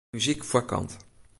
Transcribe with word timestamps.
Muzyk 0.13 0.43
foarkant. 0.51 0.91